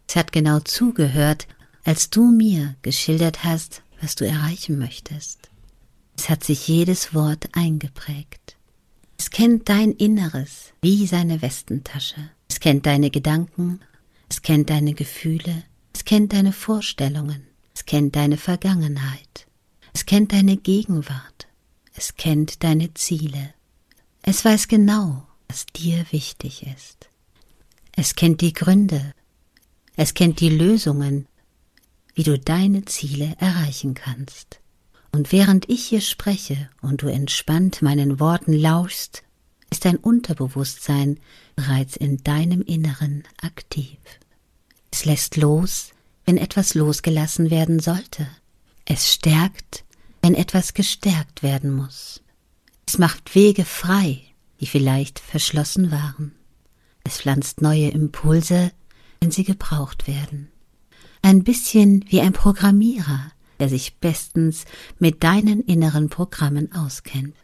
Es 0.08 0.16
hat 0.16 0.32
genau 0.32 0.60
zugehört, 0.60 1.46
als 1.84 2.10
du 2.10 2.30
mir 2.30 2.76
geschildert 2.82 3.44
hast, 3.44 3.82
was 4.00 4.14
du 4.14 4.26
erreichen 4.26 4.78
möchtest. 4.78 5.50
Es 6.16 6.28
hat 6.28 6.44
sich 6.44 6.68
jedes 6.68 7.14
Wort 7.14 7.48
eingeprägt. 7.52 8.56
Es 9.18 9.30
kennt 9.30 9.68
dein 9.68 9.92
Inneres 9.92 10.72
wie 10.82 11.06
seine 11.06 11.42
Westentasche. 11.42 12.30
Es 12.48 12.60
kennt 12.60 12.86
deine 12.86 13.10
Gedanken, 13.10 13.80
es 14.28 14.42
kennt 14.42 14.70
deine 14.70 14.94
Gefühle, 14.94 15.64
es 15.92 16.04
kennt 16.04 16.32
deine 16.32 16.52
Vorstellungen, 16.52 17.46
es 17.74 17.84
kennt 17.84 18.16
deine 18.16 18.36
Vergangenheit, 18.36 19.33
es 19.94 20.04
kennt 20.04 20.32
deine 20.32 20.58
Gegenwart, 20.58 21.46
es 21.94 22.16
kennt 22.16 22.62
deine 22.62 22.92
Ziele, 22.92 23.54
es 24.20 24.44
weiß 24.44 24.68
genau, 24.68 25.26
was 25.48 25.66
dir 25.66 26.04
wichtig 26.10 26.66
ist. 26.66 27.08
Es 27.92 28.14
kennt 28.14 28.40
die 28.40 28.52
Gründe. 28.52 29.14
Es 29.96 30.14
kennt 30.14 30.40
die 30.40 30.48
Lösungen, 30.48 31.26
wie 32.14 32.24
du 32.24 32.38
deine 32.38 32.84
Ziele 32.86 33.36
erreichen 33.38 33.94
kannst. 33.94 34.60
Und 35.12 35.30
während 35.30 35.68
ich 35.68 35.84
hier 35.84 36.00
spreche 36.00 36.68
und 36.82 37.02
du 37.02 37.06
entspannt 37.06 37.82
meinen 37.82 38.18
Worten 38.18 38.52
lauschst, 38.52 39.22
ist 39.70 39.84
dein 39.84 39.96
Unterbewusstsein 39.96 41.20
bereits 41.54 41.96
in 41.96 42.24
deinem 42.24 42.62
Inneren 42.62 43.22
aktiv. 43.40 43.98
Es 44.90 45.04
lässt 45.04 45.36
los, 45.36 45.90
wenn 46.24 46.38
etwas 46.38 46.74
losgelassen 46.74 47.50
werden 47.50 47.78
sollte. 47.78 48.26
Es 48.86 49.12
stärkt, 49.12 49.84
wenn 50.20 50.34
etwas 50.34 50.74
gestärkt 50.74 51.42
werden 51.42 51.72
muss. 51.72 52.22
Es 52.86 52.98
macht 52.98 53.34
Wege 53.34 53.64
frei, 53.64 54.20
die 54.60 54.66
vielleicht 54.66 55.18
verschlossen 55.18 55.90
waren. 55.90 56.32
Es 57.02 57.18
pflanzt 57.18 57.62
neue 57.62 57.88
Impulse, 57.88 58.72
wenn 59.20 59.30
sie 59.30 59.44
gebraucht 59.44 60.06
werden. 60.06 60.48
Ein 61.22 61.44
bisschen 61.44 62.04
wie 62.08 62.20
ein 62.20 62.34
Programmierer, 62.34 63.32
der 63.58 63.70
sich 63.70 63.96
bestens 63.96 64.64
mit 64.98 65.22
deinen 65.24 65.62
inneren 65.62 66.10
Programmen 66.10 66.72
auskennt. 66.72 67.36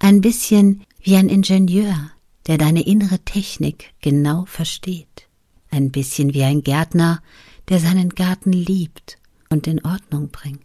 Ein 0.00 0.20
bisschen 0.20 0.84
wie 1.00 1.14
ein 1.14 1.28
Ingenieur, 1.28 2.10
der 2.48 2.58
deine 2.58 2.82
innere 2.82 3.20
Technik 3.20 3.92
genau 4.00 4.44
versteht. 4.46 5.28
Ein 5.70 5.92
bisschen 5.92 6.34
wie 6.34 6.42
ein 6.42 6.62
Gärtner, 6.62 7.22
der 7.68 7.78
seinen 7.78 8.10
Garten 8.10 8.52
liebt 8.52 9.18
und 9.52 9.66
in 9.66 9.84
Ordnung 9.84 10.30
bringt. 10.30 10.60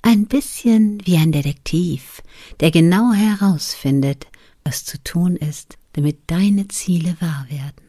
Ein 0.00 0.26
bisschen 0.26 1.04
wie 1.04 1.16
ein 1.16 1.32
Detektiv, 1.32 2.22
der 2.60 2.70
genau 2.70 3.12
herausfindet, 3.12 4.26
was 4.64 4.84
zu 4.84 5.02
tun 5.02 5.36
ist, 5.36 5.76
damit 5.92 6.18
deine 6.28 6.68
Ziele 6.68 7.16
wahr 7.20 7.46
werden. 7.50 7.88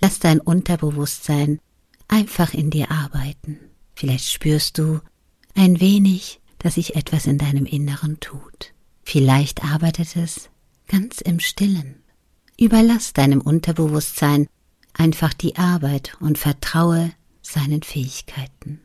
Lass 0.00 0.20
dein 0.20 0.40
Unterbewusstsein 0.40 1.58
einfach 2.06 2.54
in 2.54 2.70
dir 2.70 2.90
arbeiten. 2.90 3.58
Vielleicht 3.94 4.30
spürst 4.30 4.78
du 4.78 5.00
ein 5.54 5.80
wenig, 5.80 6.40
dass 6.58 6.74
sich 6.74 6.94
etwas 6.94 7.26
in 7.26 7.38
deinem 7.38 7.66
Inneren 7.66 8.20
tut. 8.20 8.74
Vielleicht 9.02 9.64
arbeitet 9.64 10.16
es 10.16 10.50
ganz 10.86 11.20
im 11.20 11.40
Stillen. 11.40 12.02
Überlass 12.58 13.12
deinem 13.12 13.40
Unterbewusstsein 13.40 14.46
einfach 14.92 15.32
die 15.32 15.56
Arbeit 15.56 16.16
und 16.20 16.38
vertraue 16.38 17.12
seinen 17.52 17.82
Fähigkeiten. 17.82 18.80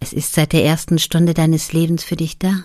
Es 0.00 0.12
ist 0.12 0.32
seit 0.32 0.52
der 0.52 0.64
ersten 0.64 0.98
Stunde 0.98 1.34
deines 1.34 1.72
Lebens 1.72 2.02
für 2.02 2.16
dich 2.16 2.38
da. 2.38 2.64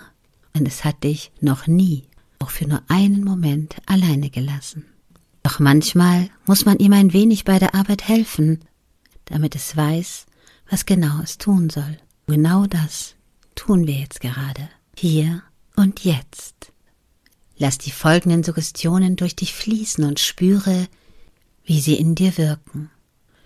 Und 0.54 0.68
es 0.68 0.86
hat 0.86 1.04
dich 1.04 1.32
noch 1.42 1.68
nie, 1.68 2.04
auch 2.40 2.50
für 2.50 2.66
nur 2.66 2.82
einen 2.88 3.24
Moment, 3.26 3.76
alleine 3.86 4.30
gelassen. 4.30 4.86
Doch 5.44 5.60
manchmal 5.60 6.30
muss 6.46 6.66
man 6.66 6.78
ihm 6.78 6.94
ein 6.94 7.12
wenig 7.12 7.44
bei 7.44 7.60
der 7.60 7.76
Arbeit 7.76 8.08
helfen, 8.08 8.62
damit 9.26 9.54
es 9.56 9.76
weiß, 9.76 10.26
was 10.70 10.86
genau 10.86 11.20
es 11.22 11.38
tun 11.38 11.70
soll. 11.70 11.98
Genau 12.28 12.66
das 12.66 13.16
tun 13.56 13.86
wir 13.86 13.96
jetzt 13.96 14.22
gerade, 14.22 14.70
hier 14.98 15.44
und 15.76 16.04
jetzt. 16.06 16.72
Lass 17.58 17.78
die 17.78 17.92
folgenden 17.92 18.44
Suggestionen 18.44 19.18
durch 19.18 19.36
dich 19.36 19.54
fließen 19.54 20.04
und 20.04 20.20
spüre, 20.20 20.88
wie 21.64 21.80
sie 21.80 21.96
in 21.96 22.16
dir 22.16 22.38
wirken. 22.38 22.90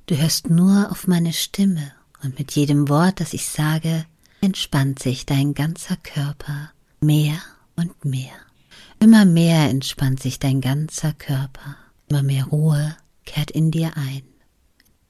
Du 0.09 0.17
hörst 0.17 0.49
nur 0.49 0.89
auf 0.89 1.05
meine 1.05 1.33
Stimme 1.33 1.91
und 2.23 2.39
mit 2.39 2.53
jedem 2.53 2.89
Wort, 2.89 3.19
das 3.19 3.33
ich 3.33 3.45
sage, 3.45 4.07
entspannt 4.41 4.97
sich 4.97 5.27
dein 5.27 5.53
ganzer 5.53 5.97
Körper 5.97 6.71
mehr 6.99 7.39
und 7.75 8.05
mehr. 8.05 8.33
Immer 8.99 9.25
mehr 9.25 9.69
entspannt 9.69 10.19
sich 10.19 10.39
dein 10.39 10.61
ganzer 10.61 11.13
Körper. 11.13 11.77
Immer 12.07 12.23
mehr 12.23 12.45
Ruhe 12.45 12.97
kehrt 13.23 13.51
in 13.51 13.69
dir 13.69 13.97
ein. 13.97 14.23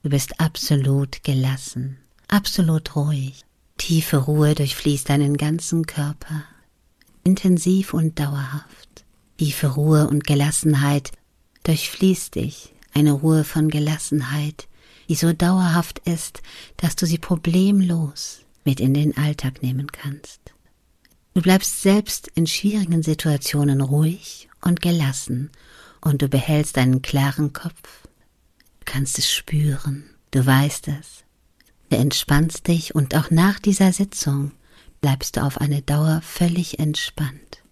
Du 0.04 0.10
bist 0.10 0.42
absolut 0.42 1.24
gelassen, 1.24 2.00
absolut 2.28 2.98
ruhig. 2.98 3.46
Tiefe 3.78 4.18
Ruhe 4.18 4.54
durchfließt 4.54 5.08
deinen 5.08 5.38
ganzen 5.38 5.86
Körper. 5.86 6.44
Intensiv 7.24 7.94
und 7.94 8.20
dauerhaft. 8.20 9.06
Tiefe 9.38 9.68
Ruhe 9.68 10.10
und 10.10 10.28
Gelassenheit 10.28 11.14
durchfließt 11.64 12.36
dich. 12.36 12.74
Eine 12.94 13.14
Ruhe 13.14 13.46
von 13.46 13.70
Gelassenheit, 13.70 14.68
die 15.10 15.16
so 15.16 15.34
dauerhaft 15.34 16.00
ist, 16.06 16.42
dass 16.78 16.96
du 16.96 17.06
sie 17.06 17.18
problemlos 17.18 18.46
mit 18.64 18.80
in 18.80 18.94
den 18.94 19.18
Alltag 19.18 19.62
nehmen 19.64 19.92
kannst. 19.92 20.40
Du 21.34 21.42
bleibst 21.42 21.82
selbst 21.82 22.28
in 22.36 22.48
schwierigen 22.48 23.04
Situationen 23.04 23.82
ruhig 23.82 24.50
und 24.62 24.82
gelassen 24.82 25.50
und 26.02 26.22
du 26.22 26.30
behältst 26.30 26.78
einen 26.78 27.02
klaren 27.02 27.54
Kopf. 27.54 28.04
Du 28.80 28.86
kannst 28.86 29.18
es 29.18 29.32
spüren, 29.32 30.04
du 30.32 30.46
weißt 30.46 30.90
es. 30.90 31.24
Du 31.90 31.98
entspannst 31.98 32.68
dich 32.68 32.94
und 32.94 33.16
auch 33.16 33.32
nach 33.32 33.60
dieser 33.60 33.92
Sitzung 33.94 34.52
bleibst 35.02 35.38
du 35.38 35.42
auf 35.42 35.60
eine 35.60 35.82
Dauer 35.82 36.22
völlig 36.24 36.78
entspannt. 36.78 37.64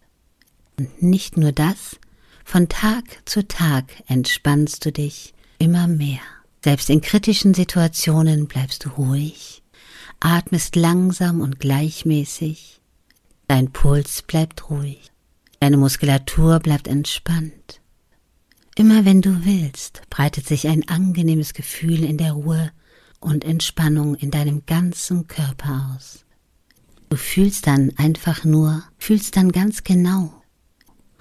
Und 0.80 1.04
nicht 1.04 1.38
nur 1.38 1.52
das, 1.52 2.00
von 2.46 2.70
Tag 2.70 3.04
zu 3.26 3.48
Tag 3.48 3.86
entspannst 4.08 4.86
du 4.86 4.92
dich 4.92 5.34
immer 5.60 5.88
mehr. 5.88 6.22
Selbst 6.64 6.90
in 6.90 7.02
kritischen 7.02 7.54
Situationen 7.54 8.48
bleibst 8.48 8.86
du 8.86 8.90
ruhig, 8.90 9.64
atmest 10.20 10.76
langsam 10.76 11.42
und 11.42 11.60
gleichmäßig, 11.60 12.82
dein 13.48 13.72
Puls 13.72 14.24
bleibt 14.24 14.70
ruhig, 14.70 15.12
deine 15.60 15.78
Muskulatur 15.78 16.60
bleibt 16.60 16.88
entspannt. 16.88 17.82
Immer 18.76 19.06
wenn 19.06 19.22
du 19.22 19.46
willst, 19.46 20.02
breitet 20.10 20.48
sich 20.48 20.68
ein 20.68 20.88
angenehmes 20.88 21.54
Gefühl 21.54 22.04
in 22.04 22.18
der 22.18 22.34
Ruhe 22.34 22.72
und 23.20 23.44
Entspannung 23.44 24.16
in 24.16 24.32
deinem 24.32 24.66
ganzen 24.66 25.28
Körper 25.28 25.96
aus. 25.96 26.26
Du 27.10 27.18
fühlst 27.18 27.66
dann 27.68 27.94
einfach 27.98 28.44
nur, 28.44 28.84
fühlst 28.98 29.38
dann 29.38 29.52
ganz 29.52 29.84
genau. 29.84 30.44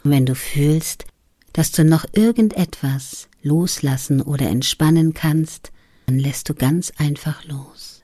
Und 0.02 0.10
wenn 0.10 0.26
du 0.26 0.34
fühlst, 0.34 1.06
dass 1.52 1.72
du 1.72 1.84
noch 1.84 2.04
irgendetwas 2.12 3.28
loslassen 3.46 4.20
oder 4.20 4.48
entspannen 4.48 5.14
kannst, 5.14 5.72
dann 6.06 6.18
lässt 6.18 6.48
du 6.48 6.54
ganz 6.54 6.92
einfach 6.98 7.44
los. 7.44 8.02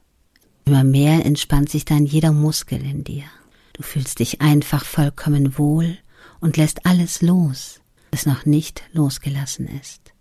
Immer 0.64 0.84
mehr 0.84 1.26
entspannt 1.26 1.68
sich 1.68 1.84
dann 1.84 2.06
jeder 2.06 2.32
Muskel 2.32 2.80
in 2.82 3.04
dir. 3.04 3.24
Du 3.74 3.82
fühlst 3.82 4.20
dich 4.20 4.40
einfach 4.40 4.84
vollkommen 4.84 5.58
wohl 5.58 5.98
und 6.40 6.56
lässt 6.56 6.86
alles 6.86 7.20
los, 7.20 7.80
das 8.10 8.26
noch 8.26 8.46
nicht 8.46 8.82
losgelassen 8.92 9.66
ist. 9.66 10.12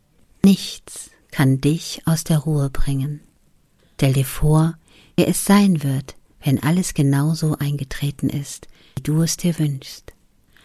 Nichts 0.43 1.11
kann 1.29 1.61
dich 1.61 2.01
aus 2.05 2.23
der 2.23 2.39
Ruhe 2.39 2.69
bringen. 2.69 3.21
Stell 3.95 4.13
dir 4.13 4.25
vor, 4.25 4.75
wie 5.15 5.25
es 5.25 5.45
sein 5.45 5.83
wird, 5.83 6.15
wenn 6.43 6.63
alles 6.63 6.95
genauso 6.95 7.55
eingetreten 7.57 8.29
ist, 8.29 8.67
wie 8.95 9.03
du 9.03 9.21
es 9.21 9.37
dir 9.37 9.57
wünschst. 9.59 10.13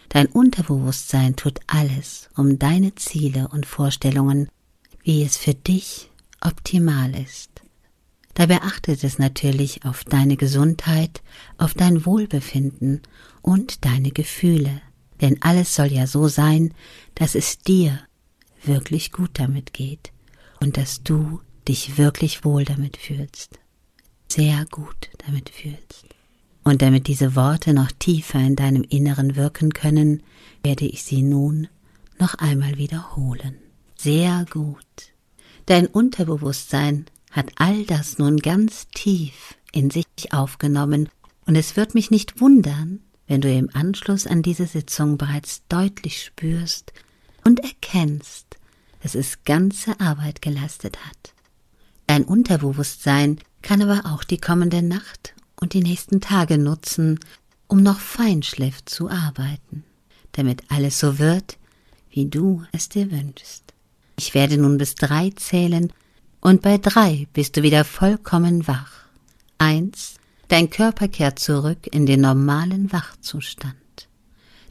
Dein 0.09 0.27
Unterbewusstsein 0.27 1.35
tut 1.35 1.59
alles, 1.67 2.29
um 2.35 2.59
deine 2.59 2.95
Ziele 2.95 3.49
und 3.49 3.65
Vorstellungen, 3.65 4.49
wie 5.03 5.23
es 5.23 5.37
für 5.37 5.53
dich 5.53 6.09
optimal 6.41 7.13
ist. 7.15 7.49
Dabei 8.33 8.61
achtet 8.61 9.03
es 9.03 9.17
natürlich 9.17 9.83
auf 9.83 10.03
deine 10.03 10.37
Gesundheit, 10.37 11.23
auf 11.57 11.73
dein 11.73 12.05
Wohlbefinden 12.05 13.01
und 13.41 13.83
deine 13.83 14.11
Gefühle, 14.11 14.81
denn 15.21 15.41
alles 15.41 15.73
soll 15.73 15.87
ja 15.87 16.05
so 16.05 16.27
sein, 16.27 16.73
dass 17.15 17.33
es 17.33 17.57
dir 17.59 17.99
wirklich 18.63 19.11
gut 19.11 19.31
damit 19.33 19.73
geht 19.73 20.11
und 20.61 20.77
dass 20.77 21.03
du 21.03 21.41
dich 21.67 21.97
wirklich 21.97 22.45
wohl 22.45 22.63
damit 22.63 22.97
fühlst, 22.97 23.59
sehr 24.27 24.65
gut 24.69 25.09
damit 25.25 25.49
fühlst. 25.49 26.16
Und 26.67 26.81
damit 26.81 27.07
diese 27.07 27.37
Worte 27.37 27.73
noch 27.73 27.93
tiefer 27.93 28.39
in 28.39 28.57
deinem 28.57 28.83
Inneren 28.83 29.37
wirken 29.37 29.71
können, 29.71 30.21
werde 30.63 30.83
ich 30.83 31.01
sie 31.01 31.21
nun 31.21 31.69
noch 32.19 32.33
einmal 32.33 32.77
wiederholen. 32.77 33.55
Sehr 33.95 34.45
gut. 34.49 34.75
Dein 35.67 35.87
Unterbewusstsein 35.87 37.05
hat 37.31 37.53
all 37.55 37.85
das 37.85 38.17
nun 38.17 38.35
ganz 38.39 38.89
tief 38.89 39.55
in 39.71 39.91
sich 39.91 40.05
aufgenommen, 40.31 41.07
und 41.45 41.55
es 41.55 41.77
wird 41.77 41.95
mich 41.95 42.11
nicht 42.11 42.41
wundern, 42.41 42.99
wenn 43.27 43.39
du 43.39 43.49
im 43.49 43.69
Anschluss 43.71 44.27
an 44.27 44.41
diese 44.41 44.67
Sitzung 44.67 45.17
bereits 45.17 45.61
deutlich 45.69 46.21
spürst 46.21 46.91
und 47.45 47.61
erkennst, 47.61 48.57
dass 49.01 49.15
es 49.15 49.45
ganze 49.45 50.01
Arbeit 50.01 50.41
geleistet 50.41 50.97
hat. 51.05 51.33
Dein 52.07 52.25
Unterbewusstsein 52.25 53.39
kann 53.61 53.81
aber 53.81 54.11
auch 54.11 54.25
die 54.25 54.37
kommende 54.37 54.81
Nacht 54.81 55.33
und 55.59 55.73
die 55.73 55.81
nächsten 55.81 56.21
Tage 56.21 56.57
nutzen, 56.57 57.19
um 57.67 57.83
noch 57.83 57.99
feinschliff 57.99 58.85
zu 58.85 59.09
arbeiten, 59.09 59.83
damit 60.31 60.63
alles 60.69 60.99
so 60.99 61.19
wird, 61.19 61.57
wie 62.09 62.25
du 62.25 62.63
es 62.71 62.89
dir 62.89 63.11
wünschst. 63.11 63.73
Ich 64.17 64.33
werde 64.33 64.57
nun 64.57 64.77
bis 64.77 64.95
drei 64.95 65.31
zählen, 65.35 65.91
und 66.39 66.61
bei 66.61 66.77
drei 66.77 67.27
bist 67.33 67.57
du 67.57 67.63
wieder 67.63 67.83
vollkommen 67.83 68.67
wach. 68.67 68.91
Eins, 69.57 70.15
dein 70.47 70.69
Körper 70.69 71.07
kehrt 71.07 71.39
zurück 71.39 71.87
in 71.91 72.05
den 72.05 72.21
normalen 72.21 72.91
Wachzustand. 72.91 73.75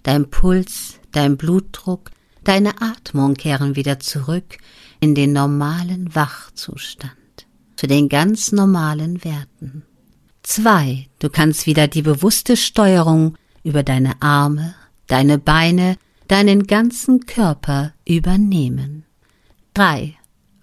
Dein 0.02 0.30
Puls, 0.30 1.00
dein 1.12 1.36
Blutdruck, 1.36 2.10
deine 2.44 2.80
Atmung 2.80 3.34
kehren 3.34 3.74
wieder 3.76 3.98
zurück 3.98 4.58
in 5.00 5.14
den 5.14 5.32
normalen 5.32 6.14
Wachzustand, 6.14 7.12
zu 7.74 7.86
den 7.86 8.08
ganz 8.08 8.52
normalen 8.52 9.24
Werten. 9.24 9.82
Zwei, 10.48 11.08
du 11.18 11.28
kannst 11.28 11.66
wieder 11.66 11.88
die 11.88 12.02
bewusste 12.02 12.56
Steuerung 12.56 13.36
über 13.64 13.82
deine 13.82 14.22
Arme, 14.22 14.76
deine 15.08 15.38
Beine, 15.38 15.96
deinen 16.28 16.68
ganzen 16.68 17.26
Körper 17.26 17.94
übernehmen. 18.06 19.04
Drei, 19.74 20.14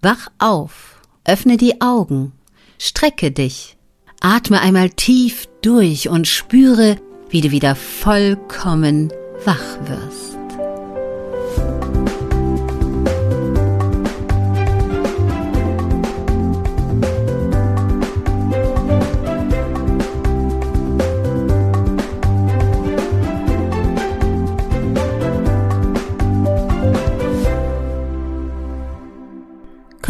wach 0.02 0.30
auf, 0.40 1.02
öffne 1.26 1.58
die 1.58 1.82
Augen, 1.82 2.32
strecke 2.80 3.32
dich, 3.32 3.76
atme 4.22 4.62
einmal 4.62 4.90
tief 4.90 5.50
durch 5.62 6.08
und 6.08 6.30
spüre, 6.30 6.96
wie 7.30 7.42
du 7.42 7.52
wieder 7.52 7.76
vollkommen 7.76 9.12
wach 9.44 9.80
wirst. 9.86 10.43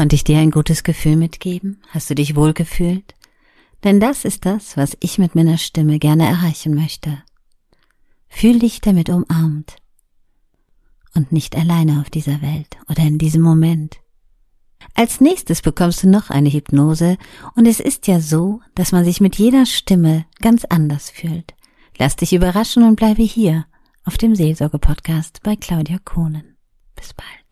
Konnte 0.04 0.18
ich 0.18 0.26
dir 0.26 0.40
ein 0.40 0.52
gutes 0.52 0.84
Gefühl 0.84 1.16
mitgeben? 1.16 1.82
Hast 1.88 2.10
du 2.10 2.16
dich 2.16 2.36
wohl 2.36 2.52
gefühlt? 2.52 3.16
Denn 3.86 4.02
das 4.02 4.26
ist 4.26 4.46
das, 4.46 4.76
was 4.76 4.98
ich 5.00 5.18
mit 5.18 5.34
meiner 5.34 5.58
Stimme 5.58 5.98
gerne 5.98 6.28
erreichen 6.28 6.76
möchte. 6.76 7.24
Fühl 8.28 8.60
dich 8.60 8.82
damit 8.82 9.08
umarmt 9.08 9.78
und 11.16 11.32
nicht 11.32 11.56
alleine 11.56 12.02
auf 12.02 12.10
dieser 12.10 12.42
Welt 12.42 12.76
oder 12.90 13.02
in 13.04 13.18
diesem 13.18 13.42
Moment. 13.44 13.96
Als 14.94 15.22
nächstes 15.22 15.62
bekommst 15.62 16.04
du 16.04 16.10
noch 16.10 16.30
eine 16.30 16.52
Hypnose 16.52 17.18
und 17.56 17.66
es 17.66 17.80
ist 17.80 18.06
ja 18.08 18.20
so, 18.20 18.60
dass 18.76 18.92
man 18.92 19.06
sich 19.06 19.22
mit 19.22 19.38
jeder 19.38 19.66
Stimme 19.66 20.26
ganz 20.42 20.66
anders 20.66 21.12
fühlt. 21.12 21.54
Lass 21.98 22.18
dich 22.18 22.34
überraschen 22.34 22.84
und 22.84 22.98
bleibe 22.98 23.24
hier 23.24 23.68
auf 24.04 24.18
dem 24.18 24.36
Seelsorge-Podcast 24.36 25.40
bei 25.44 25.56
Claudia 25.56 25.98
Kohnen. 26.04 26.58
Bis 26.94 27.14
bald. 27.14 27.43